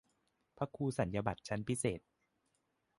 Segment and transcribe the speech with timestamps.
[0.57, 1.99] พระครูสัญญาบัตรชั้นพิเศษ